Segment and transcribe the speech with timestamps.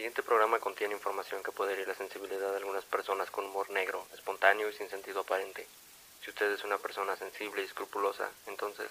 [0.00, 4.06] siguiente programa contiene información que puede herir la sensibilidad de algunas personas con humor negro,
[4.14, 5.66] espontáneo y sin sentido aparente.
[6.24, 8.86] Si usted es una persona sensible y escrupulosa, entonces...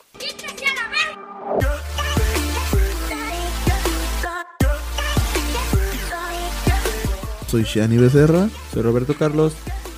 [7.47, 9.53] Soy Shani Becerra Soy Roberto Carlos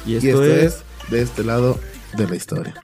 [0.06, 0.64] y y esto, esto es...
[0.76, 1.78] es de este lado
[2.14, 2.82] de la historia.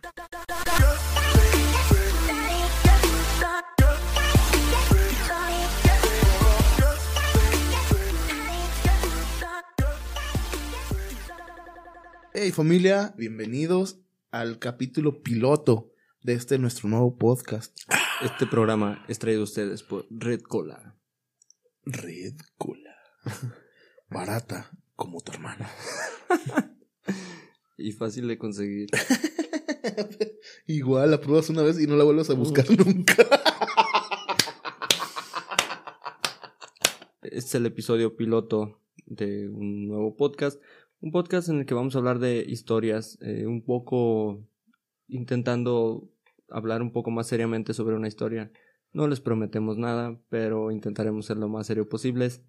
[12.47, 13.99] Hey familia, bienvenidos
[14.31, 17.77] al capítulo piloto de este nuestro nuevo podcast.
[18.23, 20.95] Este programa es traído a ustedes por Red Cola.
[21.83, 22.95] Red Cola.
[24.09, 25.69] Barata como tu hermana.
[27.77, 28.91] Y fácil de conseguir.
[30.67, 33.27] Igual la pruebas una vez y no la vuelves a buscar nunca.
[37.23, 40.61] Este es el episodio piloto de un nuevo podcast.
[40.99, 44.43] Un podcast en el que vamos a hablar de historias, eh, un poco
[45.07, 46.09] intentando
[46.49, 48.51] hablar un poco más seriamente sobre una historia.
[48.93, 52.43] No les prometemos nada, pero intentaremos ser lo más serio posibles.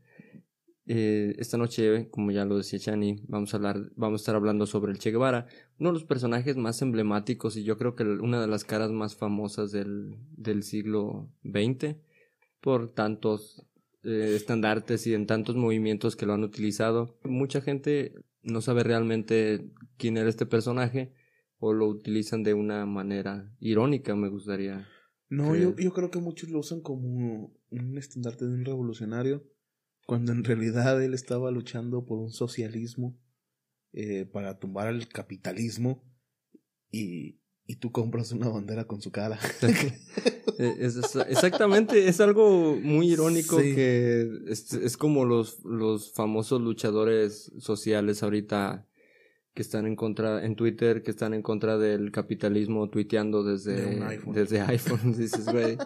[0.86, 4.64] Eh, esta noche, como ya lo decía Chani, vamos a hablar, vamos a estar hablando
[4.64, 5.46] sobre el Che Guevara,
[5.78, 9.14] uno de los personajes más emblemáticos y yo creo que una de las caras más
[9.14, 11.96] famosas del, del siglo XX
[12.62, 13.68] por tantos
[14.04, 17.18] eh, estandartes y en tantos movimientos que lo han utilizado.
[17.24, 18.14] Mucha gente
[18.48, 21.12] no sabe realmente quién era este personaje
[21.58, 24.86] o lo utilizan de una manera irónica, me gustaría.
[25.28, 29.44] No, yo, yo creo que muchos lo usan como un estandarte de un revolucionario,
[30.06, 33.18] cuando en realidad él estaba luchando por un socialismo
[33.92, 36.02] eh, para tumbar el capitalismo
[36.90, 39.38] y, y tú compras una bandera con su cara.
[40.60, 43.76] Eh, es- es- exactamente, es algo muy irónico Sí.
[43.76, 48.84] que es, es como los, los famosos luchadores sociales ahorita
[49.54, 54.04] que están en contra, en Twitter, que están en contra del capitalismo tuiteando desde, De
[54.04, 54.34] iPhone.
[54.34, 55.78] desde iPhone, dices, güey.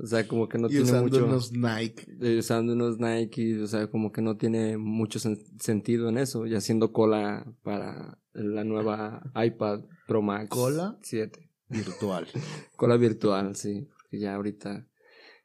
[0.00, 1.24] O sea, como que no y tiene usando mucho...
[1.26, 2.06] unos Nike.
[2.20, 6.46] eh, usando unos Nike, o sea, como que no tiene mucho sen- sentido en eso,
[6.46, 10.98] y haciendo cola para la nueva iPad Pro Max ¿Cola?
[11.02, 11.50] 7.
[11.68, 12.26] virtual.
[12.76, 14.86] Cola virtual, sí, que ya ahorita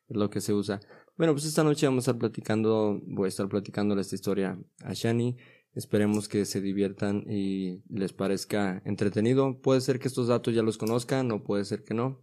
[0.08, 0.80] es lo que se usa.
[1.18, 4.94] Bueno, pues esta noche vamos a estar platicando, voy a estar platicándole esta historia a
[4.94, 5.36] Shani.
[5.74, 9.60] Esperemos que se diviertan y les parezca entretenido.
[9.62, 12.22] Puede ser que estos datos ya los conozcan o puede ser que no.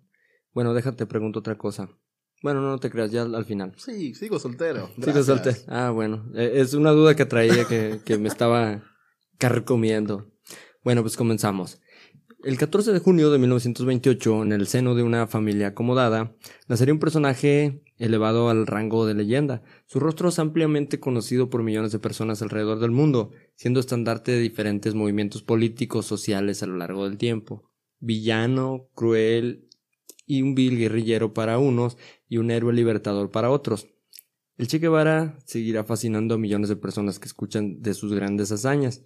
[0.54, 1.88] Bueno, déjate, pregunto otra cosa.
[2.42, 3.74] Bueno, no, te creas, ya al, al final.
[3.76, 4.90] Sí, sigo soltero.
[4.96, 5.26] Gracias.
[5.26, 5.56] solté.
[5.68, 6.30] Ah, bueno.
[6.34, 8.82] Eh, Es una duda que traía que, que me estaba
[9.38, 10.30] carcomiendo.
[10.82, 11.80] Bueno, pues comenzamos.
[12.42, 16.34] El 14 de junio de 1928, en el seno de una familia acomodada,
[16.68, 19.62] nacería un personaje elevado al rango de leyenda.
[19.86, 24.40] Su rostro es ampliamente conocido por millones de personas alrededor del mundo, siendo estandarte de
[24.40, 27.70] diferentes movimientos políticos sociales a lo largo del tiempo.
[27.98, 29.68] Villano, cruel
[30.30, 31.96] y un vil guerrillero para unos
[32.28, 33.88] y un héroe libertador para otros.
[34.56, 39.02] El Che Guevara seguirá fascinando a millones de personas que escuchan de sus grandes hazañas,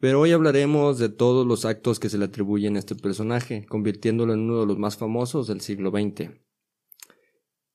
[0.00, 4.34] pero hoy hablaremos de todos los actos que se le atribuyen a este personaje, convirtiéndolo
[4.34, 6.30] en uno de los más famosos del siglo XX.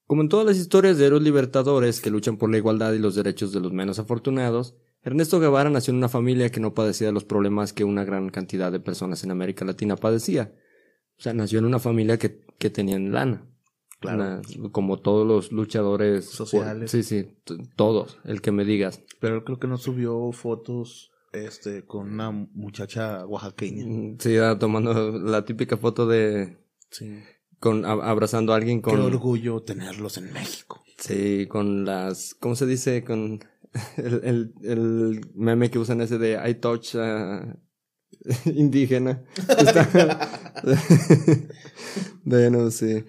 [0.06, 3.16] Como en todas las historias de héroes libertadores que luchan por la igualdad y los
[3.16, 7.24] derechos de los menos afortunados, Ernesto Guevara nació en una familia que no padecía los
[7.24, 10.54] problemas que una gran cantidad de personas en América Latina padecía.
[11.18, 13.46] O sea, nació en una familia que, que tenían lana.
[14.00, 14.18] Claro.
[14.18, 16.92] Una- como todos los luchadores Sociales.
[16.92, 17.36] Sí, sí,
[17.76, 19.02] todos, el que me digas.
[19.20, 23.86] Pero creo que no subió fotos este con una muchacha oaxaqueña.
[23.86, 26.58] Mm, Sí, ah, tomando la típica foto de
[26.92, 27.20] Sí.
[27.60, 30.82] con a- abrazando a alguien Qué con orgullo tenerlos en México.
[30.98, 33.04] sí, con las ¿cómo se dice?
[33.04, 33.40] con
[33.98, 37.58] el, el, el meme que usan ese de I touch ah,
[38.46, 39.24] indígena.
[42.24, 43.06] Bueno, sí.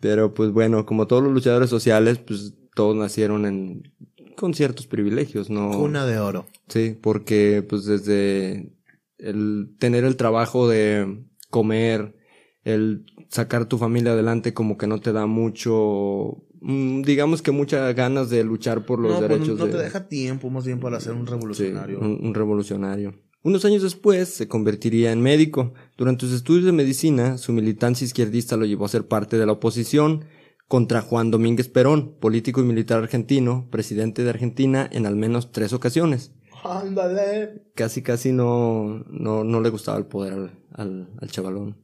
[0.00, 3.92] Pero pues bueno, como todos los luchadores sociales, pues todos nacieron en
[4.36, 6.46] con ciertos privilegios, no Cuna de oro.
[6.68, 8.72] Sí, porque pues desde
[9.18, 12.16] el tener el trabajo de comer,
[12.64, 17.94] el sacar tu familia adelante como que no te da mucho, mm, digamos que muchas
[17.94, 19.72] ganas de luchar por los no, pues, derechos no de...
[19.72, 22.00] te deja tiempo más bien para ser un Sí, revolucionario.
[22.00, 23.14] un, un revolucionario.
[23.42, 25.72] Unos años después se convertiría en médico.
[25.96, 29.52] Durante sus estudios de medicina, su militancia izquierdista lo llevó a ser parte de la
[29.52, 30.26] oposición
[30.68, 35.72] contra Juan Domínguez Perón, político y militar argentino, presidente de Argentina en al menos tres
[35.72, 36.32] ocasiones.
[36.62, 37.62] Ándale.
[37.74, 41.78] Casi, casi no, no, no le gustaba el poder al, al, al chavalón.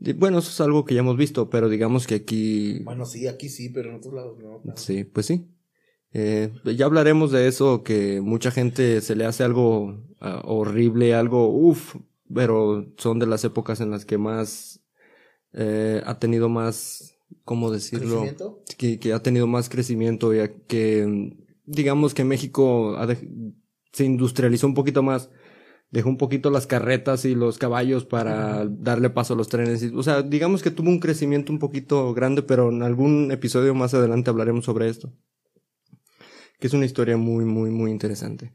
[0.00, 2.80] Y bueno, eso es algo que ya hemos visto, pero digamos que aquí...
[2.84, 4.62] Bueno, sí, aquí sí, pero en otros lados no.
[4.76, 5.46] Sí, pues sí.
[6.12, 11.48] Eh, ya hablaremos de eso, que mucha gente se le hace algo ah, horrible, algo
[11.50, 11.96] uff,
[12.32, 14.80] pero son de las épocas en las que más
[15.52, 17.14] eh, ha tenido más,
[17.44, 18.06] ¿cómo decirlo?
[18.06, 18.62] ¿Crecimiento?
[18.78, 23.08] Que, que ha tenido más crecimiento, ya que digamos que México ha
[23.92, 25.30] se industrializó un poquito más,
[25.90, 29.82] dejó un poquito las carretas y los caballos para darle paso a los trenes.
[29.82, 33.74] y- O sea, digamos que tuvo un crecimiento un poquito grande, pero en algún episodio
[33.74, 35.12] más adelante hablaremos sobre esto.
[36.58, 38.54] Que es una historia muy, muy, muy interesante.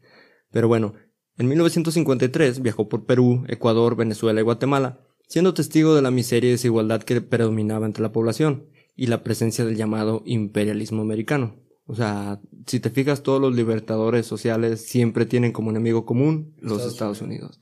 [0.52, 0.94] Pero bueno,
[1.38, 6.52] en 1953 viajó por Perú, Ecuador, Venezuela y Guatemala, siendo testigo de la miseria y
[6.52, 11.56] desigualdad que predominaba entre la población y la presencia del llamado imperialismo americano.
[11.86, 16.80] O sea, si te fijas, todos los libertadores sociales siempre tienen como enemigo común los
[16.80, 17.60] Estados Estados Unidos.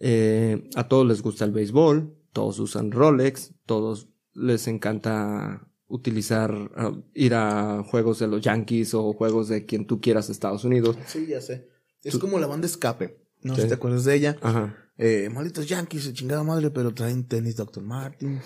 [0.00, 6.92] Eh, a todos les gusta el béisbol, todos usan Rolex, todos les encanta utilizar, ah,
[7.14, 10.96] ir a juegos de los Yankees o juegos de quien tú quieras de Estados Unidos.
[11.06, 11.68] Sí, ya sé.
[12.02, 13.18] Es Tú- como la banda Escape.
[13.42, 13.62] No sé Sí.
[13.66, 14.36] si te acuerdas de ella.
[14.40, 14.74] Ajá.
[14.96, 17.82] Eh, malditos Yankees, chingada madre, pero traen tenis Dr.
[17.82, 18.40] Martin.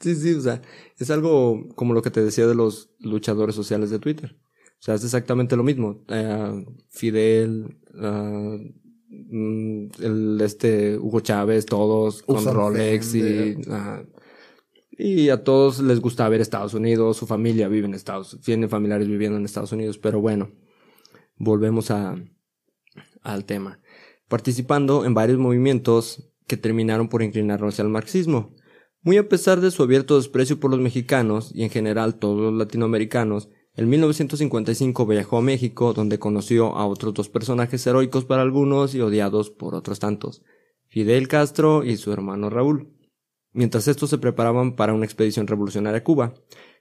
[0.00, 0.62] Sí, sí, o sea,
[0.98, 4.36] es algo como lo que te decía de los luchadores sociales de Twitter.
[4.80, 6.04] O sea, es exactamente lo mismo.
[6.08, 8.56] Eh, Fidel, ah,
[9.08, 14.08] mm, el este Hugo Chávez, todos con Rolex y, Fender.
[14.98, 19.08] Y a todos les gusta ver Estados Unidos, su familia vive en Estados, tienen familiares
[19.08, 20.50] viviendo en Estados Unidos, pero bueno,
[21.36, 22.16] volvemos a,
[23.22, 23.80] al tema.
[24.28, 28.54] Participando en varios movimientos que terminaron por inclinarnos el marxismo.
[29.02, 32.52] Muy a pesar de su abierto desprecio por los mexicanos y en general todos los
[32.54, 38.94] latinoamericanos, en 1955 viajó a México donde conoció a otros dos personajes heroicos para algunos
[38.94, 40.42] y odiados por otros tantos,
[40.88, 42.92] Fidel Castro y su hermano Raúl.
[43.52, 46.34] Mientras estos se preparaban para una expedición revolucionaria a Cuba,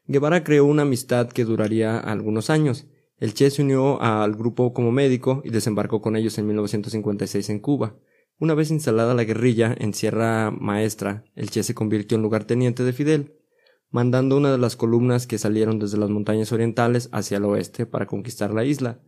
[0.07, 2.87] Guevara creó una amistad que duraría algunos años.
[3.17, 7.59] El Che se unió al grupo como médico y desembarcó con ellos en 1956 en
[7.59, 7.95] Cuba.
[8.39, 12.93] Una vez instalada la guerrilla en Sierra Maestra, el Che se convirtió en lugarteniente de
[12.93, 13.35] Fidel,
[13.91, 18.07] mandando una de las columnas que salieron desde las montañas orientales hacia el oeste para
[18.07, 19.01] conquistar la isla.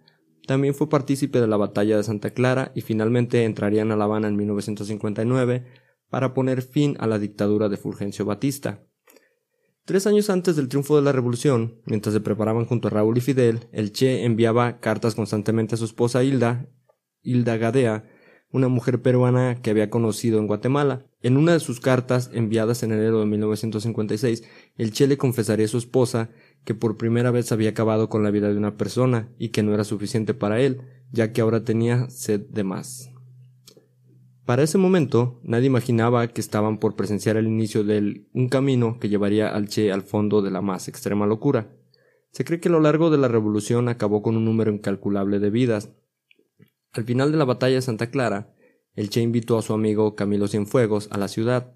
[0.45, 4.27] También fue partícipe de la batalla de Santa Clara y finalmente entrarían a La Habana
[4.27, 5.65] en 1959
[6.13, 8.83] para poner fin a la dictadura de Fulgencio Batista.
[9.83, 13.21] Tres años antes del triunfo de la revolución, mientras se preparaban junto a Raúl y
[13.21, 16.69] Fidel, el Che enviaba cartas constantemente a su esposa Hilda,
[17.23, 18.07] Hilda Gadea,
[18.51, 21.07] una mujer peruana que había conocido en Guatemala.
[21.23, 24.43] En una de sus cartas, enviadas en enero de 1956,
[24.77, 26.29] el Che le confesaría a su esposa
[26.63, 29.73] que por primera vez había acabado con la vida de una persona y que no
[29.73, 33.12] era suficiente para él, ya que ahora tenía sed de más.
[34.45, 39.07] Para ese momento, nadie imaginaba que estaban por presenciar el inicio de un camino que
[39.07, 41.71] llevaría al Che al fondo de la más extrema locura.
[42.31, 45.49] Se cree que a lo largo de la revolución acabó con un número incalculable de
[45.49, 45.91] vidas.
[46.91, 48.53] Al final de la batalla de Santa Clara,
[48.95, 51.73] el Che invitó a su amigo Camilo Cienfuegos a la ciudad.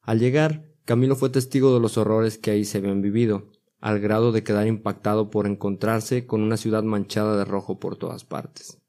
[0.00, 4.32] Al llegar, Camilo fue testigo de los horrores que ahí se habían vivido, al grado
[4.32, 8.80] de quedar impactado por encontrarse con una ciudad manchada de rojo por todas partes.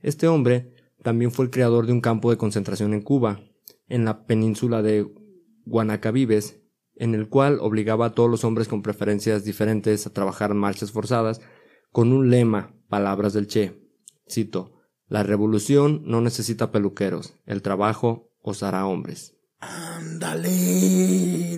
[0.00, 3.40] Este hombre también fue el creador de un campo de concentración en Cuba,
[3.88, 5.12] en la península de
[5.66, 6.60] Guanacabibes,
[6.96, 11.40] en el cual obligaba a todos los hombres con preferencias diferentes a trabajar marchas forzadas,
[11.90, 13.82] con un lema, palabras del Che.
[14.30, 14.72] Cito,
[15.08, 19.36] la revolución no necesita peluqueros, el trabajo os hará hombres.
[19.58, 20.48] Ándale,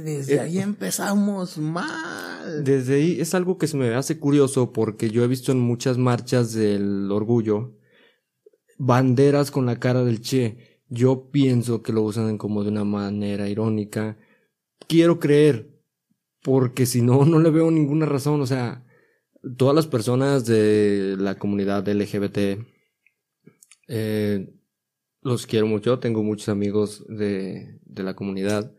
[0.00, 2.64] desde Eh, ahí empezamos mal.
[2.64, 5.97] Desde ahí es algo que se me hace curioso porque yo he visto en muchas
[5.97, 7.78] marchas del orgullo
[8.78, 10.81] banderas con la cara del Che.
[10.88, 14.19] Yo pienso que lo usan como de una manera irónica.
[14.87, 15.71] Quiero creer,
[16.43, 18.40] porque si no, no le veo ninguna razón.
[18.40, 18.85] O sea,
[19.57, 22.64] todas las personas de la comunidad LGBT,
[23.88, 24.54] eh,
[25.23, 28.75] los quiero mucho, tengo muchos amigos de, de la comunidad.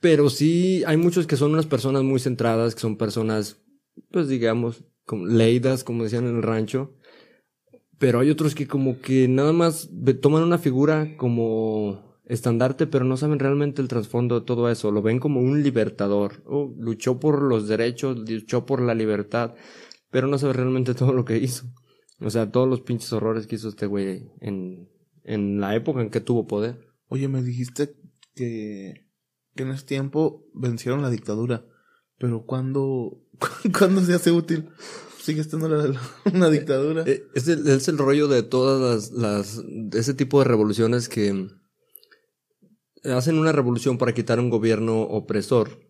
[0.00, 3.60] Pero sí, hay muchos que son unas personas muy centradas, que son personas,
[4.10, 6.94] pues digamos, como leidas, como decían en el rancho.
[8.00, 9.90] Pero hay otros que como que nada más
[10.22, 14.90] toman una figura como estandarte, pero no saben realmente el trasfondo de todo eso.
[14.90, 16.42] Lo ven como un libertador.
[16.78, 19.54] Luchó por los derechos, luchó por la libertad,
[20.10, 21.66] pero no sabe realmente todo lo que hizo.
[22.20, 24.88] O sea, todos los pinches horrores que hizo este güey en,
[25.22, 26.80] en la época en que tuvo poder.
[27.08, 27.96] Oye, me dijiste
[28.34, 29.08] que,
[29.54, 31.66] que en ese tiempo vencieron la dictadura.
[32.16, 33.20] Pero ¿cuándo,
[33.78, 34.70] ¿cuándo se hace útil?
[35.30, 36.00] Sigue estando la, la-
[36.34, 37.04] una dictadura.
[37.06, 41.48] Eh, Es el, es el rollo de todas las, ese tipo de revoluciones que
[43.04, 45.80] hacen una revolución para quitar un gobierno opresor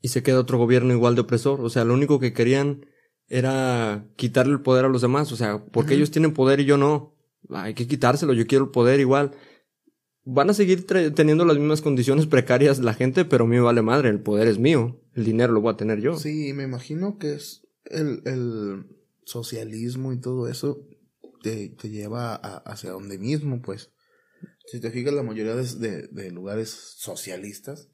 [0.00, 1.60] y se queda otro gobierno igual de opresor.
[1.60, 2.86] O sea, lo único que querían
[3.28, 5.30] era quitarle el poder a los demás.
[5.32, 7.14] O sea, porque ellos tienen poder y yo no.
[7.50, 9.32] Hay que quitárselo, yo quiero el poder igual.
[10.24, 13.82] Van a seguir teniendo las mismas condiciones precarias la gente, pero a mí me vale
[13.82, 16.16] madre, el poder es mío, el dinero lo voy a tener yo.
[16.18, 18.86] Sí, me imagino que es el, el
[19.24, 20.86] socialismo y todo eso
[21.42, 23.92] te, te lleva a, hacia donde mismo, pues.
[24.66, 27.90] Si te fijas, la mayoría de, de, lugares socialistas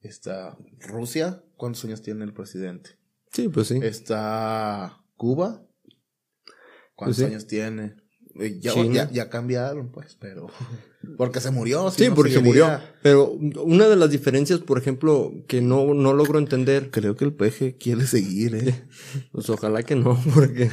[0.00, 1.44] está Rusia.
[1.56, 2.98] ¿Cuántos años tiene el presidente?
[3.32, 3.78] Sí, pues sí.
[3.82, 5.64] Está Cuba.
[6.94, 7.96] ¿Cuántos pues años tiene?
[8.40, 10.48] Eh, ya, ya, ya, cambiaron, pues, pero.
[11.16, 11.90] Porque se murió.
[11.92, 12.80] sí, porque se murió.
[13.00, 16.90] Pero una de las diferencias, por ejemplo, que no, no logro entender.
[16.90, 18.84] Creo que el peje quiere seguir, ¿eh?
[19.32, 20.68] Pues ojalá que no, porque.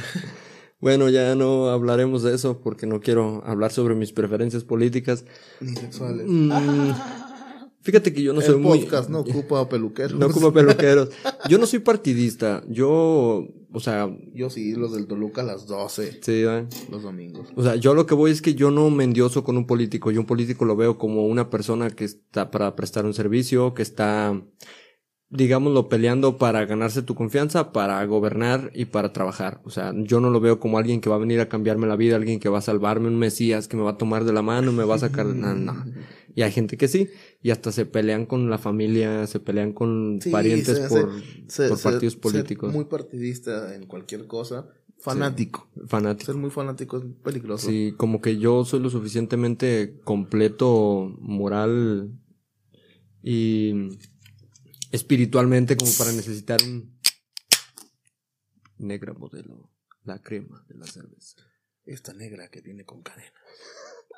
[0.80, 5.24] Bueno, ya no hablaremos de eso porque no quiero hablar sobre mis preferencias políticas.
[5.60, 6.26] Ni sexuales.
[6.28, 6.90] Mm,
[7.84, 8.80] fíjate que yo no soy muy.
[8.80, 10.14] podcast no ocupa peluqueros.
[10.14, 11.10] No ocupa peluqueros.
[11.48, 12.64] Yo no soy partidista.
[12.68, 14.10] Yo, o sea.
[14.32, 16.20] Yo sí, los del Toluca a las 12.
[16.22, 16.66] Sí, ¿eh?
[16.90, 17.48] Los domingos.
[17.54, 20.10] O sea, yo lo que voy es que yo no me endioso con un político.
[20.10, 23.82] Yo un político lo veo como una persona que está para prestar un servicio, que
[23.82, 24.42] está
[25.34, 29.60] digámoslo, peleando para ganarse tu confianza, para gobernar y para trabajar.
[29.64, 31.96] O sea, yo no lo veo como alguien que va a venir a cambiarme la
[31.96, 34.42] vida, alguien que va a salvarme, un mesías que me va a tomar de la
[34.42, 35.24] mano, me va a sacar.
[35.34, 35.84] No, no.
[36.34, 37.08] Y hay gente que sí,
[37.42, 41.10] y hasta se pelean con la familia, se pelean con parientes por,
[41.68, 42.72] por partidos políticos.
[42.72, 44.68] muy partidista en cualquier cosa.
[44.98, 45.68] Fanático.
[45.86, 46.32] fanático.
[46.32, 47.68] Ser muy fanático es peligroso.
[47.68, 52.12] Sí, como que yo soy lo suficientemente completo, moral
[53.22, 53.88] y
[54.94, 56.96] espiritualmente como para necesitar un
[58.78, 59.68] negra modelo,
[60.04, 61.42] la crema de la cerveza.
[61.84, 63.32] Esta negra que viene con cadenas.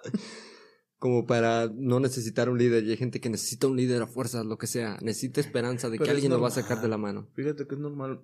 [0.99, 2.85] como para no necesitar un líder.
[2.85, 4.99] Y hay gente que necesita un líder a fuerzas, lo que sea.
[5.01, 7.27] Necesita esperanza de que alguien lo va a sacar de la mano.
[7.33, 8.23] Fíjate que es normal.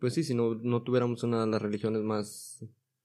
[0.00, 2.64] Pues sí, si no, no tuviéramos una de las religiones más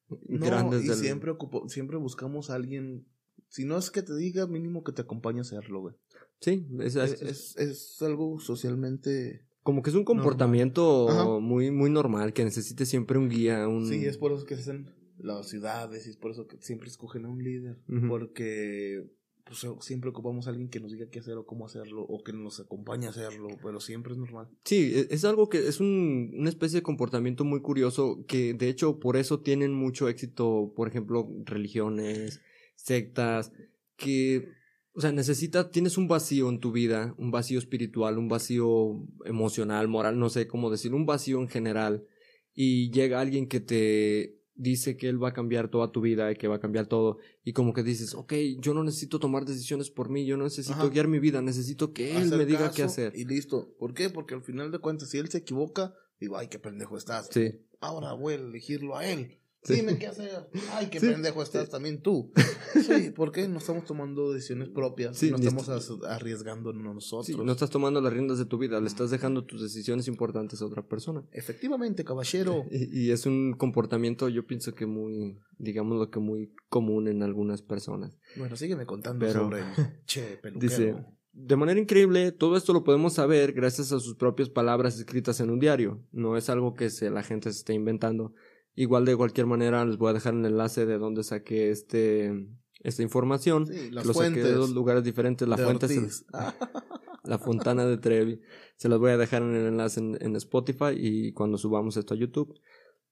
[0.10, 0.98] grandes y del...
[0.98, 1.34] siempre,
[1.68, 3.06] siempre buscamos a alguien.
[3.48, 5.96] Si no es que te diga, mínimo que te acompañe a hacerlo, güey.
[6.42, 9.46] Sí, es, es, es, algo socialmente...
[9.64, 13.88] Como que es un comportamiento muy, muy normal, que necesite siempre un guía, un...
[13.88, 17.26] Sí, es por eso que hacen las ciudades y es por eso que siempre escogen
[17.26, 19.06] a un líder, porque
[19.46, 22.34] pues, siempre ocupamos a alguien que nos diga qué hacer o cómo hacerlo o que
[22.34, 24.50] nos acompañe a hacerlo, pero siempre es normal.
[24.64, 28.70] Sí, e, es algo que es un, una especie de comportamiento muy curioso que de
[28.70, 32.42] hecho por eso tienen mucho éxito, por ejemplo, religiones,
[32.76, 33.52] sectas,
[33.96, 34.48] que
[34.94, 39.88] o sea, necesitas, tienes un vacío en tu vida, un vacío espiritual, un vacío emocional,
[39.88, 42.06] moral, no sé cómo decir, un vacío en general,
[42.54, 46.36] y llega alguien que te dice que él va a cambiar toda tu vida y
[46.36, 49.90] que va a cambiar todo, y como que dices, ok, yo no necesito tomar decisiones
[49.90, 53.14] por mí, yo no necesito guiar mi vida, necesito que él me diga qué hacer.
[53.16, 53.74] Y listo.
[53.80, 54.10] ¿Por qué?
[54.10, 57.30] Porque al final de cuentas, si él se equivoca, digo, ay, qué pendejo estás.
[57.32, 57.52] Sí.
[57.80, 59.41] Ahora voy a elegirlo a él.
[59.68, 60.50] Dime qué hacer.
[60.72, 62.32] Ay, qué pendejo estás también tú.
[62.72, 65.18] Sí, porque no estamos tomando decisiones propias.
[65.18, 65.70] Sí, no estamos
[66.08, 67.38] arriesgando nosotros.
[67.38, 70.66] no estás tomando las riendas de tu vida, le estás dejando tus decisiones importantes a
[70.66, 71.24] otra persona.
[71.32, 72.66] Efectivamente, caballero.
[72.72, 77.62] Y, es un comportamiento, yo pienso que muy, digamos lo que muy común en algunas
[77.62, 78.18] personas.
[78.38, 79.64] Bueno, sígueme contando sobre
[80.06, 80.70] che, peluquero.
[80.70, 80.96] Dice,
[81.34, 85.50] de manera increíble, todo esto lo podemos saber gracias a sus propias palabras escritas en
[85.50, 86.02] un diario.
[86.12, 88.34] No es algo que se, la gente se esté inventando
[88.76, 92.48] Igual de cualquier manera les voy a dejar el enlace de donde saqué este
[92.84, 93.68] esta información.
[93.92, 95.48] lo saqué de dos lugares diferentes.
[95.48, 96.26] La fuente es
[97.24, 98.42] la Fontana de Trevi.
[98.78, 102.18] Se las voy a dejar en el enlace en, Spotify y cuando subamos esto a
[102.18, 102.60] YouTube.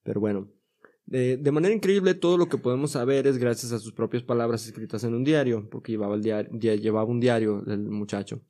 [0.03, 0.49] Pero bueno,
[1.05, 4.65] de, de, manera increíble todo lo que podemos saber es gracias a sus propias palabras
[4.65, 8.41] escritas en un diario, porque llevaba el diario, llevaba un diario el muchacho.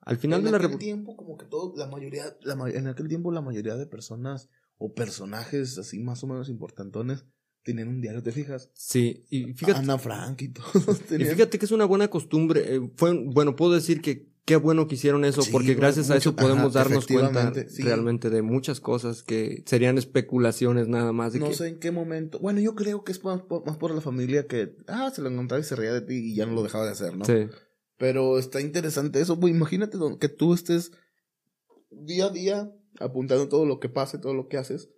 [0.00, 3.30] Al final en de la tiempo como que todo la mayoría la, en aquel tiempo
[3.30, 4.50] la mayoría de personas
[4.82, 7.24] o personajes así más o menos importantones
[7.62, 8.70] tenían un diario, ¿te fijas?
[8.74, 9.78] Sí, y fíjate.
[9.78, 12.74] Ana Frank y todos Y fíjate que es una buena costumbre.
[12.74, 16.34] Eh, fue, bueno, puedo decir que qué bueno que hicieron eso, porque gracias a eso
[16.34, 21.34] podemos darnos cuenta realmente de muchas cosas que serían especulaciones nada más.
[21.36, 22.40] no sé en qué momento.
[22.40, 25.60] Bueno, yo creo que es más, más por la familia que, ah, se lo encontraba
[25.60, 27.24] y se reía de ti y ya no lo dejaba de hacer, ¿no?
[27.24, 27.46] Sí.
[27.98, 30.90] Pero está interesante eso, pues imagínate que tú estés
[31.90, 34.90] día a día apuntando todo lo que pase, todo lo que haces.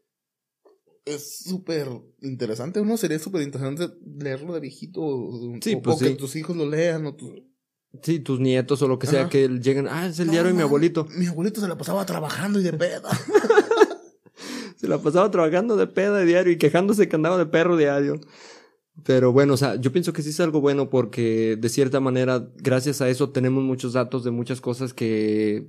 [1.04, 1.88] Es súper
[2.22, 2.96] interesante, ¿no?
[2.96, 5.02] Sería súper interesante leerlo de viejito.
[5.60, 7.16] Sí, o, pues que tus hijos lo lean o
[8.02, 10.62] Sí, tus nietos o lo que sea, que lleguen, ah, es el diario de mi
[10.62, 11.06] abuelito.
[11.16, 13.08] Mi abuelito se la pasaba trabajando y de peda.
[14.76, 18.20] se la pasaba trabajando de peda de diario y quejándose que andaba de perro diario.
[19.04, 22.48] Pero bueno, o sea, yo pienso que sí es algo bueno porque de cierta manera,
[22.56, 25.68] gracias a eso tenemos muchos datos de muchas cosas que,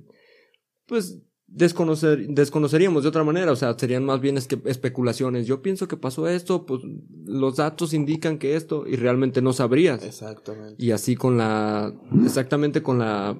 [0.86, 1.18] pues,
[1.48, 5.46] desconocer, desconoceríamos de otra manera, o sea, serían más bien es que especulaciones.
[5.46, 6.82] Yo pienso que pasó esto, pues
[7.24, 10.04] los datos indican que esto, y realmente no sabrías.
[10.04, 10.74] Exactamente.
[10.82, 13.38] Y así con la, exactamente con la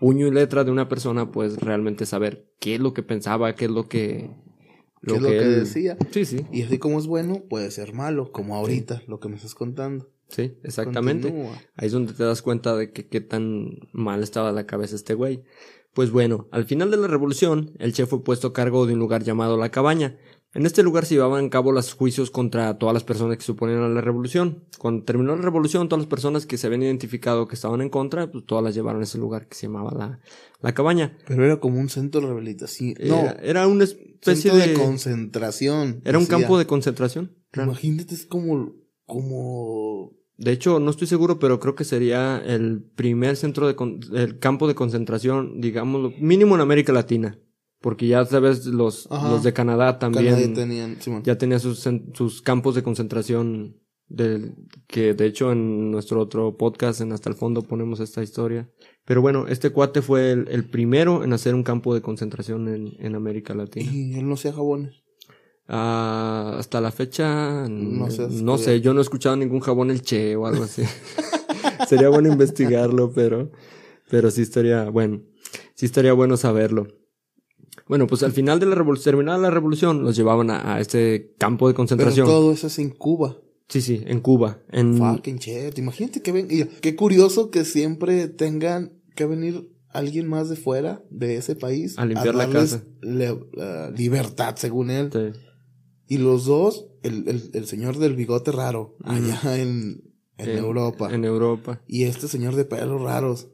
[0.00, 3.66] puño y letra de una persona, pues realmente saber qué es lo que pensaba, qué
[3.66, 4.30] es lo que...
[5.04, 5.96] ¿Qué es lo que él- decía?
[6.12, 9.34] Sí, sí, Y así como es bueno, puede ser malo, como ahorita, lo que me
[9.34, 10.08] estás contando.
[10.28, 11.28] sí, exactamente.
[11.28, 11.56] Continúa.
[11.74, 15.14] Ahí es donde te das cuenta de que qué tan mal estaba la cabeza este
[15.14, 15.42] güey.
[15.94, 18.98] Pues bueno, al final de la revolución, el chef fue puesto a cargo de un
[18.98, 20.16] lugar llamado La Cabaña.
[20.54, 23.52] En este lugar se llevaban a cabo los juicios contra todas las personas que se
[23.52, 24.64] oponían a la revolución.
[24.78, 28.30] Cuando terminó la revolución, todas las personas que se habían identificado que estaban en contra,
[28.30, 30.20] pues todas las llevaron a ese lugar que se llamaba La,
[30.60, 31.16] la Cabaña.
[31.26, 32.94] Pero era como un centro de rehabilitación.
[33.00, 34.74] No, Era, era una especie centro de, de...
[34.74, 36.02] concentración.
[36.04, 37.34] era un campo de concentración.
[37.54, 38.74] Imagínate, es como,
[39.06, 44.00] como De hecho, no estoy seguro, pero creo que sería el primer centro de con-
[44.12, 47.38] el campo de concentración, digamos, mínimo en América Latina.
[47.80, 49.30] Porque ya sabes, los, Ajá.
[49.30, 51.22] los de Canadá también Canadá tenían, Simón.
[51.24, 53.78] ya tenían sus, sus campos de concentración.
[54.08, 54.56] Del,
[54.88, 58.68] que de hecho en nuestro otro podcast, en Hasta el Fondo, ponemos esta historia.
[59.06, 62.92] Pero bueno, este cuate fue el, el primero en hacer un campo de concentración en,
[62.98, 63.90] en América Latina.
[63.90, 65.01] Y él no hacía jabones.
[65.68, 68.08] Ah, hasta la fecha, No
[68.42, 70.82] no, sé, yo no he escuchado ningún jabón el Che o algo así.
[71.88, 73.50] Sería bueno investigarlo, pero,
[74.10, 75.22] pero sí estaría, bueno,
[75.74, 76.88] sí estaría bueno saberlo.
[77.88, 81.34] Bueno, pues al final de la revolución, terminada la revolución, los llevaban a, a este
[81.38, 82.26] campo de Pero concentración.
[82.26, 83.38] todo eso es en Cuba.
[83.68, 84.58] Sí, sí, en Cuba.
[84.70, 85.78] En, Fucking shit.
[85.78, 86.48] Imagínate que ven.
[86.50, 91.98] y Qué curioso que siempre tengan que venir alguien más de fuera de ese país
[91.98, 92.84] A limpiar la darles casa.
[93.00, 95.10] le- la libertad, según él.
[95.12, 95.38] sí.
[96.12, 101.08] Y los dos, el, el, el señor del bigote raro, allá en, en Europa.
[101.10, 101.80] En Europa.
[101.86, 103.48] Y este señor de pelos raros,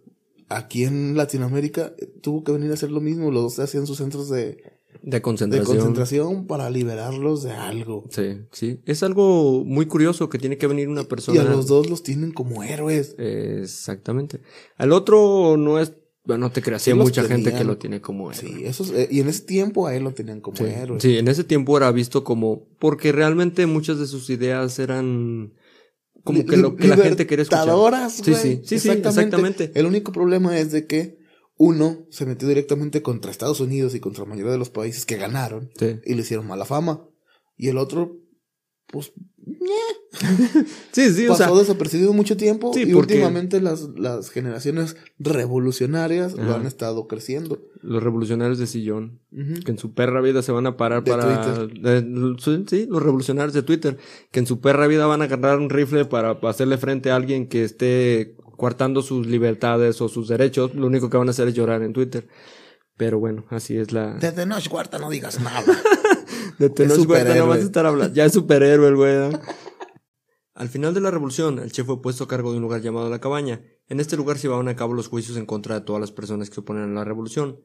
[0.48, 3.30] aquí en Latinoamérica, eh, tuvo que venir a hacer lo mismo.
[3.30, 4.56] Los dos hacían sus centros de,
[5.02, 6.48] De de concentración.
[6.48, 8.06] para liberarlos de algo.
[8.10, 8.80] Sí, sí.
[8.86, 11.36] Es algo muy curioso que tiene que venir una persona.
[11.38, 13.14] Y a los dos los tienen como héroes.
[13.18, 14.40] Exactamente.
[14.76, 15.92] Al otro no es,
[16.36, 18.40] no te creas, sí hay mucha gente que lo tiene como héroe.
[18.52, 21.00] Sí, esos, eh, y en ese tiempo a él lo tenían como Sí, héroe.
[21.00, 25.54] sí, en ese tiempo era visto como, porque realmente muchas de sus ideas eran
[26.24, 27.64] como que lo que la gente quería escuchar.
[28.10, 29.70] Sí, sí, sí, sí, exactamente.
[29.74, 31.16] El único problema es de que
[31.56, 35.16] uno se metió directamente contra Estados Unidos y contra la mayoría de los países que
[35.16, 37.04] ganaron Sí, y le hicieron mala fama.
[37.56, 38.16] Y el otro,
[38.90, 39.12] pues,
[40.92, 44.96] sí, sí, o pasó sea, desapercibido mucho tiempo Sí, y porque- últimamente las, las generaciones
[45.18, 47.58] revolucionarias lo han estado creciendo.
[47.82, 49.20] los revolucionarios de sillón,
[49.64, 51.68] que en su perra vida se van a parar De para...
[52.68, 53.98] sí, los revolucionarios de Twitter,
[54.30, 57.48] que en su perra vida van a agarrar un rifle para hacerle frente a alguien
[57.48, 61.54] que esté coartando sus libertades o sus derechos, lo único que van a hacer es
[61.54, 62.26] llorar en Twitter.
[62.96, 64.14] Pero bueno, así es la...
[64.14, 65.62] Desde Noche Cuarta no digas nada.
[66.58, 67.48] De Tenoch Huerta no superhéroe.
[67.48, 68.14] vas a estar hablando.
[68.14, 69.14] Ya es superhéroe el güey.
[69.16, 69.40] ¿no?
[70.54, 73.08] Al final de la revolución, el chef fue puesto a cargo de un lugar llamado
[73.08, 73.62] La Cabaña.
[73.86, 76.48] En este lugar se llevaban a cabo los juicios en contra de todas las personas
[76.48, 77.60] que se oponen a la revolución.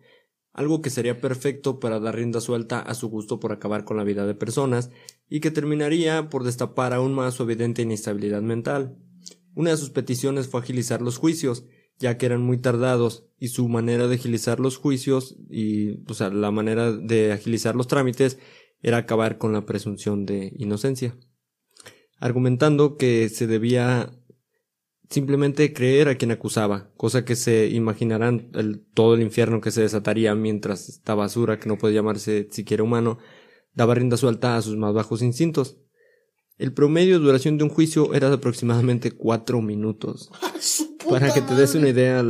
[0.53, 4.03] Algo que sería perfecto para dar rienda suelta a su gusto por acabar con la
[4.03, 4.91] vida de personas
[5.27, 8.95] y que terminaría por destapar aún más su evidente inestabilidad mental.
[9.55, 11.65] Una de sus peticiones fue agilizar los juicios,
[11.97, 16.29] ya que eran muy tardados, y su manera de agilizar los juicios y, o sea,
[16.29, 18.37] la manera de agilizar los trámites
[18.83, 21.17] era acabar con la presunción de inocencia,
[22.19, 24.11] argumentando que se debía
[25.09, 29.81] simplemente creer a quien acusaba, cosa que se imaginarán el, todo el infierno que se
[29.81, 33.19] desataría mientras esta basura, que no puede llamarse siquiera humano,
[33.73, 35.77] daba rienda suelta a sus más bajos instintos.
[36.57, 40.29] El promedio de duración de un juicio era de aproximadamente cuatro minutos.
[41.09, 42.23] Para que te des una idea,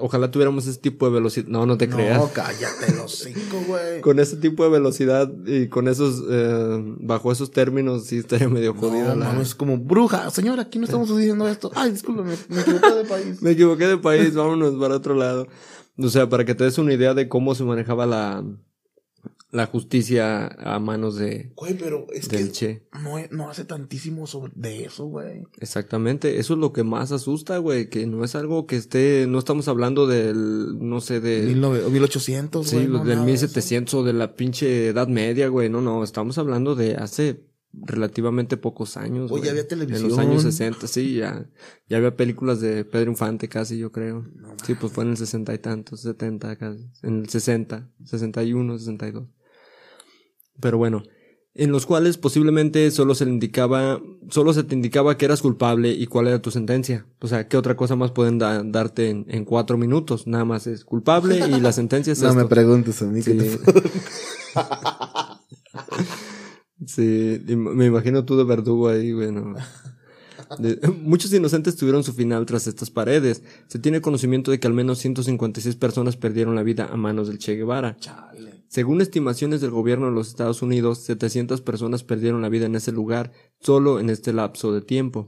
[0.00, 1.46] ojalá tuviéramos ese tipo de velocidad.
[1.48, 2.18] No, no te creas.
[2.18, 4.00] No, cállate los cinco, güey.
[4.00, 8.74] Con ese tipo de velocidad y con esos, eh, bajo esos términos, sí estaría medio
[8.74, 9.32] jodida No, la...
[9.32, 11.70] no, es como bruja, señora, aquí no estamos diciendo esto.
[11.74, 13.42] Ay, discúlpame, me equivoqué de país.
[13.46, 15.46] Me equivoqué de país, vámonos para otro lado.
[15.98, 18.44] O sea, para que te des una idea de cómo se manejaba la,
[19.56, 22.86] la justicia a manos de, Güey, pero es del que Che.
[23.02, 25.42] no, no hace tantísimo sobre de eso, güey.
[25.58, 29.38] Exactamente, eso es lo que más asusta, güey, que no es algo que esté, no
[29.38, 31.42] estamos hablando del, no sé, de...
[31.54, 32.88] 1900, 1800, Sí, güey.
[32.88, 33.44] no, del nada de eso.
[33.46, 35.68] 1700 o de la pinche Edad Media, güey.
[35.68, 39.30] No, no, estamos hablando de hace relativamente pocos años.
[39.30, 39.50] Oye, güey.
[39.50, 40.08] había En televisión.
[40.08, 41.46] los años 60, sí, ya.
[41.88, 44.24] Ya había películas de Pedro Infante casi, yo creo.
[44.64, 46.88] sí, pues fue en el 60 y tantos, 70 casi.
[47.02, 49.28] En el 60, 61, 62.
[50.60, 51.02] Pero bueno,
[51.54, 55.90] en los cuales posiblemente solo se le indicaba, solo se te indicaba que eras culpable
[55.92, 57.06] y cuál era tu sentencia.
[57.20, 60.26] O sea, ¿qué otra cosa más pueden da- darte en, en cuatro minutos?
[60.26, 63.58] Nada más es culpable y la sentencia es No me preguntes a mí qué
[66.86, 67.42] Sí.
[67.56, 69.54] me imagino tú de verdugo ahí, bueno.
[70.58, 73.42] De- muchos inocentes tuvieron su final tras estas paredes.
[73.68, 77.38] Se tiene conocimiento de que al menos 156 personas perdieron la vida a manos del
[77.38, 77.96] Che Guevara.
[78.68, 82.92] Según estimaciones del gobierno de los Estados Unidos, 700 personas perdieron la vida en ese
[82.92, 85.26] lugar solo en este lapso de tiempo.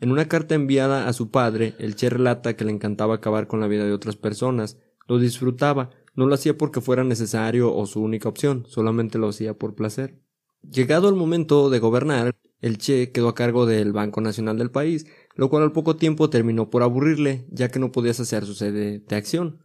[0.00, 3.60] En una carta enviada a su padre, el Che relata que le encantaba acabar con
[3.60, 4.76] la vida de otras personas.
[5.08, 9.54] Lo disfrutaba, no lo hacía porque fuera necesario o su única opción, solamente lo hacía
[9.54, 10.20] por placer.
[10.68, 15.06] Llegado el momento de gobernar, el Che quedó a cargo del Banco Nacional del país,
[15.34, 19.00] lo cual al poco tiempo terminó por aburrirle, ya que no podía saciar su sede
[19.00, 19.62] de acción.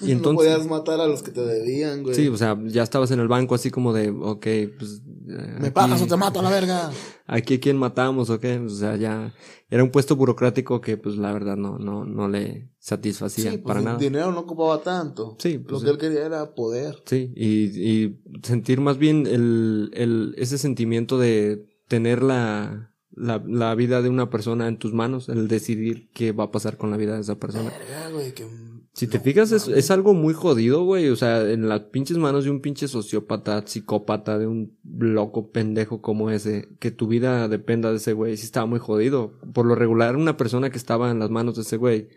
[0.00, 2.14] Y No entonces, podías matar a los que te debían, güey.
[2.14, 4.46] sí, o sea, ya estabas en el banco así como de, ok,
[4.78, 5.02] pues...
[5.28, 6.90] eh, Me pagas o te mato a la verga.
[7.26, 9.32] aquí quién matamos o qué, o sea, ya
[9.70, 13.66] era un puesto burocrático que pues la verdad no, no, no le satisfacía Sí, pues,
[13.68, 13.98] para el nada.
[13.98, 15.36] dinero no ocupaba tanto.
[15.38, 16.96] Sí, Lo pues, que él quería era poder.
[17.06, 23.74] Sí, y, y sentir más bien el, el, ese sentimiento de tener la, la, la
[23.74, 26.96] vida de una persona en tus manos, el decidir qué va a pasar con la
[26.96, 27.68] vida de esa persona.
[27.68, 28.46] Verga, güey, que...
[28.92, 31.08] Si te no, fijas, es, es algo muy jodido, güey.
[31.08, 36.00] O sea, en las pinches manos de un pinche sociópata, psicópata, de un loco pendejo
[36.00, 39.38] como ese, que tu vida dependa de ese güey, sí estaba muy jodido.
[39.52, 42.08] Por lo regular, una persona que estaba en las manos de ese güey,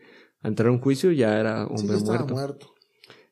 [0.42, 2.34] a entrar a un juicio ya era hombre muerto.
[2.34, 2.74] muerto.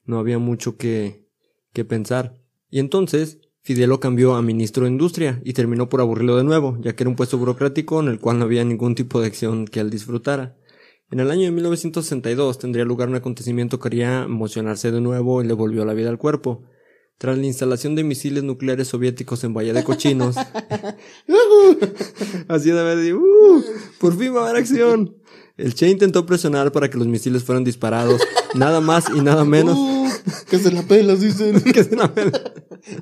[0.05, 1.27] No había mucho que,
[1.71, 2.41] que pensar.
[2.69, 6.77] Y entonces, Fidel lo cambió a ministro de Industria y terminó por aburrirlo de nuevo,
[6.81, 9.65] ya que era un puesto burocrático en el cual no había ningún tipo de acción
[9.65, 10.57] que él disfrutara.
[11.11, 15.47] En el año de 1962 tendría lugar un acontecimiento que haría emocionarse de nuevo y
[15.47, 16.63] le volvió la vida al cuerpo.
[17.19, 20.37] Tras la instalación de misiles nucleares soviéticos en Bahía de Cochinos,
[22.47, 23.63] así de ¡uh!
[23.99, 25.20] por fin va a haber acción.
[25.61, 28.21] El Che intentó presionar para que los misiles fueran disparados,
[28.55, 30.09] nada más y nada menos Uh,
[30.49, 31.61] que se la pelas, dicen.
[31.73, 32.39] que se la pela.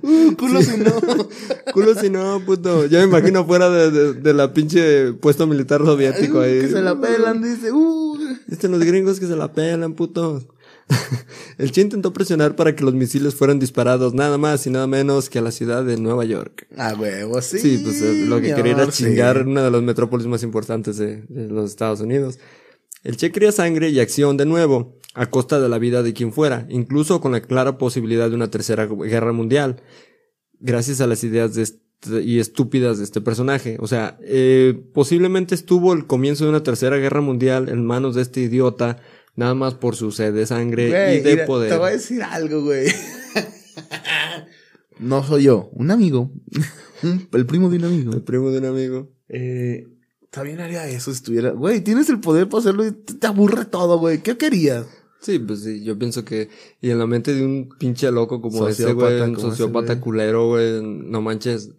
[0.04, 0.92] Uh, culo si no.
[1.74, 2.86] Culo si no, puto.
[2.86, 6.60] Ya me imagino fuera de, de, de la pinche puesto militar soviético Uh, ahí.
[6.62, 7.72] que se la pelan, dice.
[7.72, 8.18] Uh.
[8.48, 10.46] Dicen los gringos que se la pelan, putos.
[11.58, 15.30] El Che intentó presionar para que los misiles fueran disparados nada más y nada menos
[15.30, 16.68] que a la ciudad de Nueva York.
[16.78, 17.60] A huevo, sí.
[17.60, 19.04] Sí, pues eh, lo que quería era sí.
[19.04, 22.40] chingar una de las metrópolis más importantes de, de los Estados Unidos.
[23.04, 26.34] El Che quería sangre y acción de nuevo, a costa de la vida de quien
[26.34, 29.82] fuera, incluso con la clara posibilidad de una tercera guerra mundial,
[30.60, 31.80] gracias a las ideas de este-
[32.24, 33.78] y estúpidas de este personaje.
[33.80, 38.22] O sea, eh, posiblemente estuvo el comienzo de una tercera guerra mundial en manos de
[38.22, 38.98] este idiota,
[39.40, 41.72] nada más por su sed de sangre Güey, y de mira, poder.
[41.72, 42.88] Te voy a decir algo, güey.
[45.00, 46.32] no soy yo, un amigo.
[47.32, 48.14] El primo de un amigo.
[48.14, 49.14] El primo de un amigo.
[49.30, 49.88] Eh,
[50.30, 51.52] también haría eso si estuviera.
[51.52, 54.22] Güey, tienes el poder para hacerlo y te aburre todo, güey.
[54.22, 54.86] ¿Qué querías?
[55.22, 56.50] Sí, pues sí, yo pienso que,
[56.82, 60.48] y en la mente de un pinche loco como ese, güey, un ese sociópata culero,
[60.48, 61.72] güey, no manches,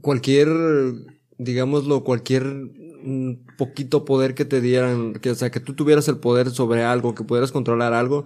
[0.00, 0.48] cualquier,
[1.38, 2.44] digámoslo, cualquier
[3.02, 6.82] mm, poquito poder que te dieran, que, o sea, que tú tuvieras el poder sobre
[6.84, 8.24] algo, que pudieras controlar algo,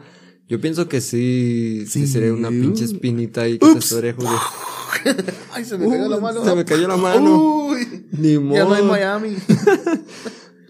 [0.48, 2.06] yo pienso que sí, sí, Sí.
[2.06, 3.88] sería una pinche espinita ahí que Ups.
[3.88, 4.40] te jodiendo.
[5.52, 6.44] Ay, se me cayó la mano.
[6.44, 7.66] se me cayó la mano.
[7.68, 8.92] Uy, Ni ya no hay modo.
[8.92, 9.36] Miami.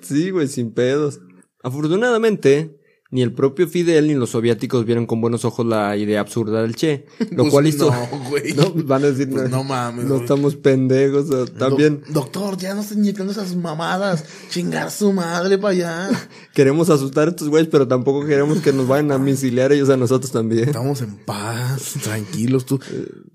[0.03, 1.19] Sí, güey, sin pedos.
[1.63, 2.79] Afortunadamente,
[3.11, 6.75] ni el propio Fidel ni los soviéticos vieron con buenos ojos la idea absurda del
[6.75, 7.91] Che, lo Pues cual hizo...
[7.91, 8.55] No, güey.
[8.55, 10.07] No, van a decir, Pues no, no mames.
[10.07, 14.25] no estamos pendejos, o también Doc- doctor, ya no estás inyectando esas mamadas.
[14.51, 16.11] Chingar su madre para allá.
[16.55, 19.97] queremos asustar a estos güeyes, pero tampoco queremos que nos vayan a misiliar ellos a
[19.97, 20.65] nosotros también.
[20.71, 22.81] Estamos en paz, tranquilos tú.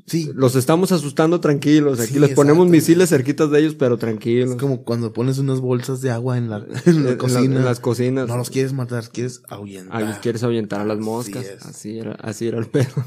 [0.07, 4.49] Sí, Los estamos asustando tranquilos, aquí Sí, les ponemos misiles cerquitas de ellos, pero tranquilos.
[4.49, 7.55] es como cuando pones unas bolsas de agua en la, en la En la- cocina.
[7.59, 8.27] en las cocinas.
[8.27, 9.41] No los quieres matar, quieres
[9.77, 10.03] ahuyentar.
[10.03, 11.45] Ah, los quieres ahuyentar a las Así moscas.
[11.45, 11.65] es.
[11.65, 12.87] Así era, así era el pedo.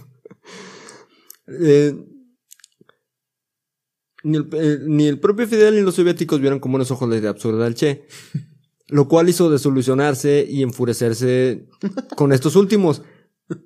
[1.48, 1.92] Eh,
[4.22, 7.16] ni, el, eh, ni el propio Fidel ni los soviéticos vieron con buenos ojos la
[7.16, 8.07] idea absurda del Che.
[8.88, 11.66] Lo cual hizo desolucionarse y enfurecerse
[12.16, 13.03] con estos últimos.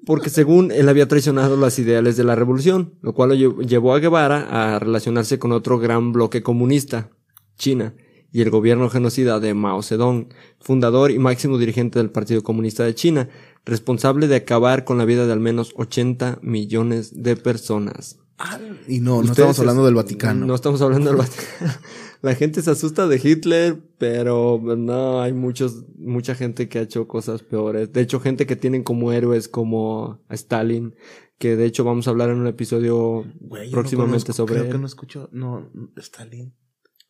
[0.05, 3.95] Porque según él había traicionado las ideales de la revolución, lo cual lo lle- llevó
[3.95, 7.11] a Guevara a relacionarse con otro gran bloque comunista,
[7.57, 7.95] China,
[8.33, 10.29] y el gobierno genocida de Mao Zedong,
[10.61, 13.29] fundador y máximo dirigente del Partido Comunista de China,
[13.65, 18.19] responsable de acabar con la vida de al menos 80 millones de personas.
[18.39, 20.45] Ah, y no, no estamos es- hablando del Vaticano.
[20.47, 21.73] No estamos hablando del Vaticano.
[22.23, 27.07] La gente se asusta de Hitler, pero no, hay muchos, mucha gente que ha hecho
[27.07, 27.93] cosas peores.
[27.93, 30.95] De hecho, gente que tienen como héroes como a Stalin,
[31.39, 33.25] que de hecho vamos a hablar en un episodio
[33.71, 34.73] próximamente no conozco- sobre Creo él.
[34.73, 35.29] que no escucho.
[35.33, 36.53] No, Stalin.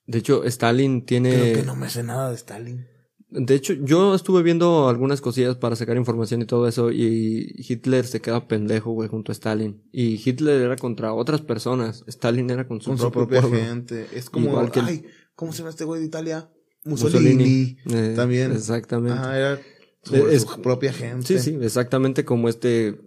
[0.07, 1.31] De hecho, Stalin tiene...
[1.35, 2.87] Creo que no me sé nada de Stalin.
[3.29, 8.07] De hecho, yo estuve viendo algunas cosillas para sacar información y todo eso y Hitler
[8.07, 9.83] se queda pendejo, güey, junto a Stalin.
[9.91, 13.59] Y Hitler era contra otras personas, Stalin era con su, Con su propia pueblo.
[13.59, 14.07] gente.
[14.15, 14.47] Es como.
[14.51, 16.49] Igual que Ay, ¿cómo se llama este güey de Italia?
[16.85, 17.77] Mussolini.
[17.91, 18.53] Eh, También.
[18.53, 19.19] Exactamente.
[19.21, 19.61] Ah, era
[20.05, 21.27] sobre Es- su propia gente.
[21.27, 23.01] Sí, sí, exactamente como este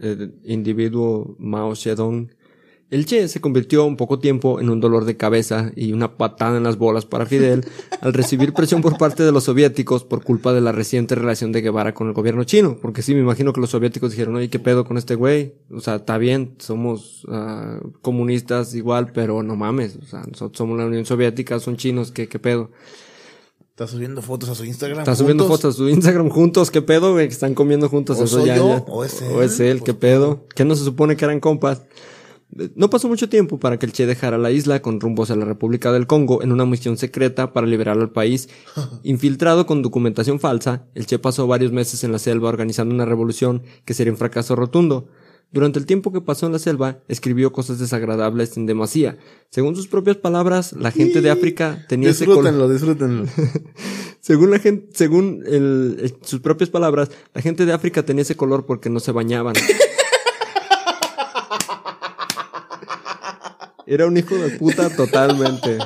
[0.00, 2.30] eh, individuo Mao Zedong.
[2.90, 6.56] El Che se convirtió en poco tiempo en un dolor de cabeza y una patada
[6.56, 7.66] en las bolas para Fidel
[8.00, 11.60] al recibir presión por parte de los soviéticos por culpa de la reciente relación de
[11.60, 12.78] Guevara con el gobierno chino.
[12.80, 15.52] Porque sí, me imagino que los soviéticos dijeron, oye, ¿qué pedo con este güey?
[15.70, 19.96] O sea, está bien, somos ah, comunistas igual, pero no mames.
[19.96, 22.70] O sea, nosotros somos la Unión Soviética, son chinos, ¿qué, qué pedo?
[23.78, 25.00] Está subiendo fotos a su Instagram.
[25.00, 27.28] Está subiendo fotos a su Instagram juntos, ¿qué pedo, güey?
[27.28, 28.18] Que están comiendo juntos.
[28.18, 28.84] O Eso soy ya, yo, ya.
[28.88, 30.46] o es él, O es él, pues, ¿qué pedo?
[30.54, 31.82] Que no se supone que eran compas.
[32.74, 35.44] No pasó mucho tiempo para que el Che dejara la isla con rumbos a la
[35.44, 38.48] República del Congo en una misión secreta para liberar al país.
[39.02, 43.62] Infiltrado con documentación falsa, el Che pasó varios meses en la selva organizando una revolución
[43.84, 45.08] que sería un fracaso rotundo.
[45.50, 49.16] Durante el tiempo que pasó en la selva, escribió cosas desagradables en demasía.
[49.50, 52.44] Según sus propias palabras, la gente de África tenía ese color.
[52.44, 53.24] Disfrútenlo, disfrútenlo.
[54.20, 58.36] Según la gente, según el- el- sus propias palabras, la gente de África tenía ese
[58.36, 59.54] color porque no se bañaban.
[63.90, 65.78] Era un hijo de puta totalmente.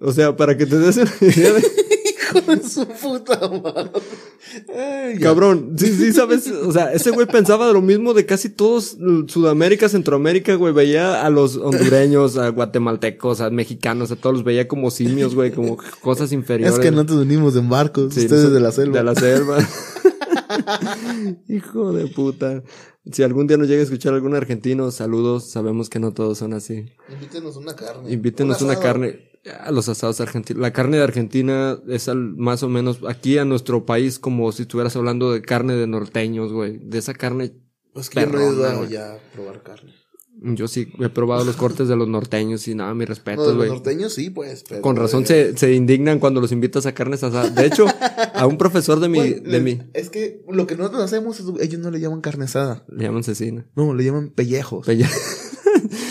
[0.00, 1.60] O sea, para que te des una idea de...
[1.60, 3.92] Hijo de su puta madre.
[4.76, 5.20] Ay.
[5.20, 8.96] Cabrón, sí, sí, sabes, o sea, ese güey pensaba de lo mismo de casi todos
[8.98, 14.44] mm, Sudamérica, Centroamérica, güey, veía a los hondureños, a guatemaltecos, a mexicanos, a todos los
[14.44, 16.74] veía como simios, güey, como cosas inferiores.
[16.74, 18.12] Es que no te unimos en barcos.
[18.12, 18.98] Sí, ustedes de la selva.
[18.98, 19.58] De la selva.
[21.48, 22.62] Hijo de puta.
[23.10, 25.50] Si algún día nos llega a escuchar algún argentino, saludos.
[25.50, 26.86] Sabemos que no todos son así.
[27.08, 28.12] Invítenos una carne.
[28.12, 29.30] Invítenos Un una carne.
[29.60, 30.60] A los asados argentinos.
[30.62, 34.62] La carne de Argentina es al- más o menos aquí a nuestro país como si
[34.62, 36.78] estuvieras hablando de carne de norteños, güey.
[36.78, 37.52] De esa carne.
[37.92, 38.38] Pues que yo no
[38.84, 39.92] he ya a probar carne.
[40.44, 44.12] Yo sí he probado los cortes de los norteños y nada, mi respeto, los norteños
[44.12, 44.64] sí, pues.
[44.68, 47.54] pero Con razón se, se indignan cuando los invitas a carnes asadas.
[47.54, 47.86] De hecho,
[48.34, 51.80] a un profesor de mi, de mi, Es que lo que nosotros hacemos es, ellos
[51.80, 52.84] no le llaman carne asada.
[52.88, 53.66] le llaman cecina.
[53.76, 54.86] No, le llaman pellejos.
[54.86, 55.06] Pelle-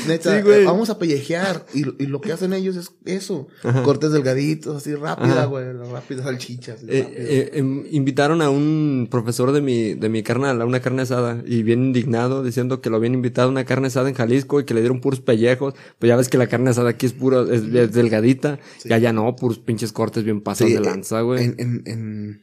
[0.07, 0.65] Neta, Sí, güey.
[0.65, 1.65] vamos a pellejear.
[1.73, 3.47] Y, y lo que hacen ellos es eso.
[3.63, 3.83] Ajá.
[3.83, 5.45] Cortes delgaditos, así rápida, Ajá.
[5.45, 5.65] güey.
[5.91, 6.83] Rápidas salchichas.
[6.87, 7.21] Eh, rápido.
[7.29, 11.41] eh, em, invitaron a un profesor de mi, de mi carnal a una carne asada
[11.45, 14.65] y bien indignado diciendo que lo habían invitado a una carne asada en Jalisco y
[14.65, 15.73] que le dieron puros pellejos.
[15.99, 18.59] Pues ya ves que la carne asada aquí es pura, es, es delgadita.
[18.83, 21.43] Y allá no, puros pinches cortes bien pasados Sí, de eh, lanza, güey.
[21.43, 22.41] en, en, en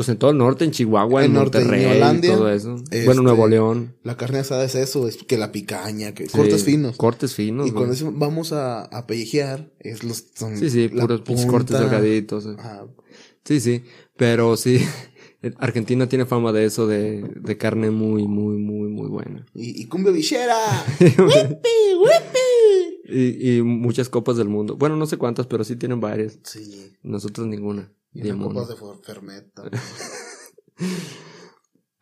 [0.00, 2.76] Pues en todo el norte, en Chihuahua, en, en norte, en Monterrey todo eso.
[2.76, 3.96] este, Bueno, Nuevo León.
[4.02, 6.96] la carne asada es eso, es que la picaña, que Sí, cortes finos.
[6.96, 7.68] Cortes finos.
[7.68, 12.46] y cuando decimos vamos a, a pellejear, es los son Sí, sí, puros cortes delgaditos.
[12.46, 12.56] eh.
[13.44, 13.82] Sí, sí,
[14.16, 14.78] pero sí,
[15.58, 19.44] Argentina tiene fama de eso, de, de carne muy, muy, muy, muy buena.
[19.54, 20.56] Y, y cumbia villera.
[21.00, 23.12] ¡Whippy, whippy!
[23.12, 24.76] Y, y muchas copas del mundo.
[24.76, 26.38] Bueno, no sé cuántas, pero sí tienen varias.
[26.44, 26.92] Sí.
[27.02, 27.92] Nosotros ninguna.
[28.12, 28.54] Y mono.
[28.54, 28.76] copas de.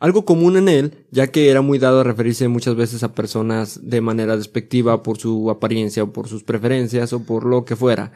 [0.01, 3.81] Algo común en él, ya que era muy dado a referirse muchas veces a personas
[3.83, 8.13] de manera despectiva por su apariencia o por sus preferencias o por lo que fuera.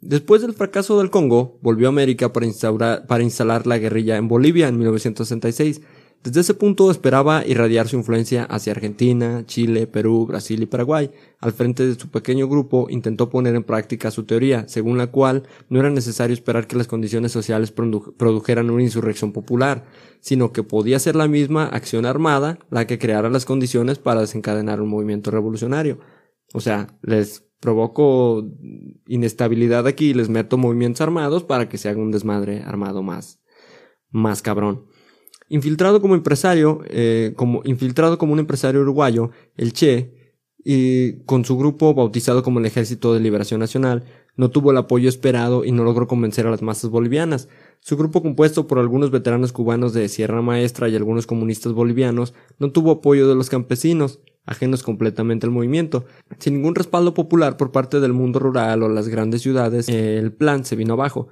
[0.00, 4.28] Después del fracaso del Congo, volvió a América para, instaurar, para instalar la guerrilla en
[4.28, 5.80] Bolivia en 1966.
[6.24, 11.10] Desde ese punto esperaba irradiar su influencia hacia Argentina, Chile, Perú, Brasil y Paraguay.
[11.38, 15.44] Al frente de su pequeño grupo intentó poner en práctica su teoría, según la cual
[15.68, 19.86] no era necesario esperar que las condiciones sociales produ- produjeran una insurrección popular,
[20.20, 24.80] sino que podía ser la misma acción armada la que creara las condiciones para desencadenar
[24.80, 26.00] un movimiento revolucionario.
[26.52, 28.44] O sea, les provoco
[29.06, 33.40] inestabilidad aquí y les meto movimientos armados para que se haga un desmadre armado más,
[34.10, 34.86] más cabrón.
[35.48, 40.12] Infiltrado como empresario, eh, como infiltrado como un empresario uruguayo, el Che,
[40.64, 44.04] y con su grupo bautizado como el Ejército de Liberación Nacional,
[44.36, 47.48] no tuvo el apoyo esperado y no logró convencer a las masas bolivianas.
[47.80, 52.70] Su grupo, compuesto por algunos veteranos cubanos de Sierra Maestra y algunos comunistas bolivianos, no
[52.70, 56.04] tuvo apoyo de los campesinos, ajenos completamente al movimiento.
[56.38, 60.32] Sin ningún respaldo popular por parte del mundo rural o las grandes ciudades, eh, el
[60.32, 61.28] plan se vino abajo.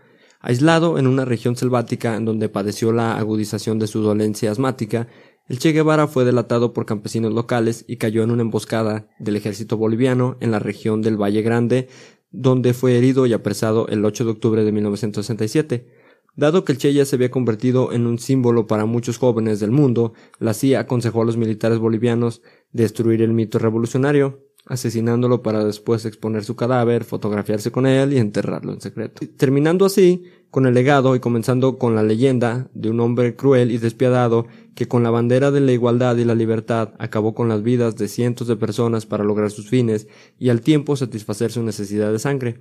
[0.48, 5.08] Aislado en una región selvática en donde padeció la agudización de su dolencia asmática,
[5.48, 9.76] el Che Guevara fue delatado por campesinos locales y cayó en una emboscada del ejército
[9.76, 11.88] boliviano en la región del Valle Grande,
[12.30, 15.88] donde fue herido y apresado el 8 de octubre de 1967.
[16.36, 19.72] Dado que el Che ya se había convertido en un símbolo para muchos jóvenes del
[19.72, 26.04] mundo, la CIA aconsejó a los militares bolivianos destruir el mito revolucionario, asesinándolo para después
[26.04, 29.22] exponer su cadáver, fotografiarse con él y enterrarlo en secreto.
[29.36, 33.78] Terminando así con el legado y comenzando con la leyenda de un hombre cruel y
[33.78, 37.96] despiadado que con la bandera de la igualdad y la libertad acabó con las vidas
[37.96, 42.18] de cientos de personas para lograr sus fines y al tiempo satisfacer su necesidad de
[42.18, 42.58] sangre.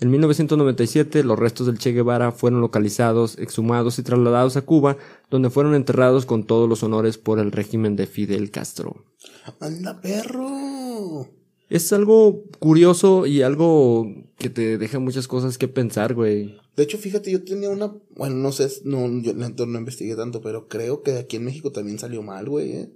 [0.00, 4.96] En 1997 los restos del Che Guevara fueron localizados, exhumados y trasladados a Cuba,
[5.28, 9.04] donde fueron enterrados con todos los honores por el régimen de Fidel Castro.
[9.60, 10.87] ¡Anda, perro!
[11.68, 14.06] Es algo curioso y algo
[14.38, 16.58] que te deja muchas cosas que pensar, güey.
[16.76, 17.94] De hecho, fíjate, yo tenía una.
[18.16, 21.98] Bueno, no sé, no, yo no, investigué tanto, pero creo que aquí en México también
[21.98, 22.72] salió mal, güey.
[22.72, 22.92] ¿eh?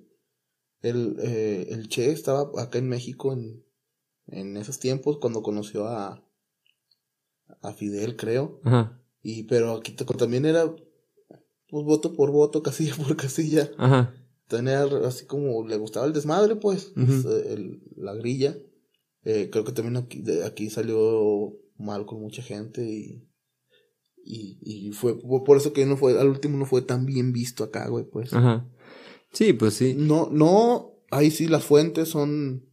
[0.80, 3.64] El, eh, el Che estaba acá en México en,
[4.28, 6.24] en esos tiempos cuando conoció a,
[7.60, 8.60] a Fidel, creo.
[8.64, 9.02] Ajá.
[9.22, 10.74] Y pero aquí también era
[11.68, 13.70] pues voto por voto, casilla por casilla.
[13.78, 14.14] Ajá.
[14.50, 18.56] Era así como le gustaba el desmadre, pues, pues, eh, el- la grilla.
[19.24, 23.28] Eh, creo que también aquí, de aquí salió mal con mucha gente y,
[24.24, 27.32] y, y fue fue por eso que no fue, al último no fue tan bien
[27.32, 28.32] visto acá, güey, pues.
[28.34, 28.68] Ajá.
[29.32, 29.94] Sí, pues sí.
[29.96, 32.68] No, no, ahí sí las fuentes son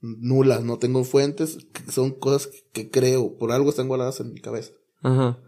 [0.00, 1.58] nulas, no tengo fuentes,
[1.90, 4.72] son cosas que creo, por algo están guardadas en mi cabeza.
[5.02, 5.38] Ajá.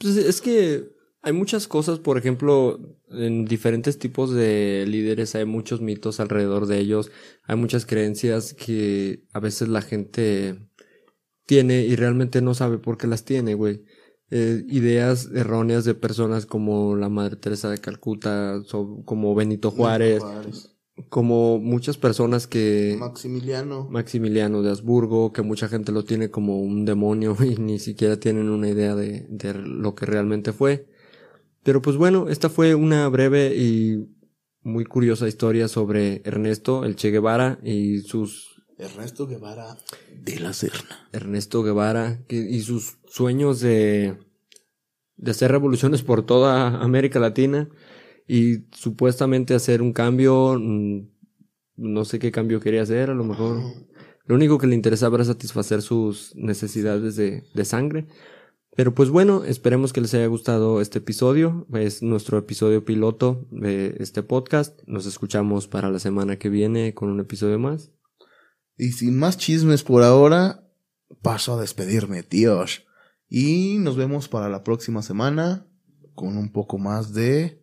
[0.00, 0.88] Pues es que
[1.22, 2.78] hay muchas cosas, por ejemplo,
[3.10, 7.10] en diferentes tipos de líderes hay muchos mitos alrededor de ellos,
[7.44, 10.58] hay muchas creencias que a veces la gente
[11.46, 13.84] tiene y realmente no sabe por qué las tiene, güey.
[14.30, 20.22] Eh, ideas erróneas de personas como la Madre Teresa de Calcuta, so- como Benito Juárez,
[21.08, 22.96] como muchas personas que...
[22.98, 23.88] Maximiliano.
[23.90, 28.48] Maximiliano de Habsburgo, que mucha gente lo tiene como un demonio y ni siquiera tienen
[28.48, 30.88] una idea de, de lo que realmente fue.
[31.62, 34.08] Pero pues bueno, esta fue una breve y
[34.62, 39.76] muy curiosa historia sobre Ernesto, el Che Guevara y sus Ernesto Guevara
[40.24, 41.08] de la Serna.
[41.12, 44.16] Ernesto Guevara y sus sueños de,
[45.16, 47.68] de hacer revoluciones por toda América Latina
[48.26, 51.08] y supuestamente hacer un cambio, mm,
[51.76, 53.60] no sé qué cambio quería hacer, a lo mejor.
[54.24, 58.06] Lo único que le interesaba era satisfacer sus necesidades de, de sangre.
[58.74, 61.66] Pero pues bueno, esperemos que les haya gustado este episodio.
[61.74, 64.80] Es nuestro episodio piloto de este podcast.
[64.86, 67.92] Nos escuchamos para la semana que viene con un episodio más.
[68.78, 70.66] Y sin más chismes por ahora,
[71.20, 72.86] paso a despedirme, tíos.
[73.28, 75.66] Y nos vemos para la próxima semana
[76.14, 77.62] con un poco más de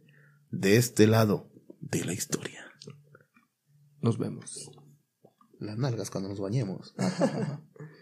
[0.52, 2.66] de este lado de la historia.
[4.02, 4.70] Nos vemos.
[5.60, 6.96] Las nalgas cuando nos bañemos.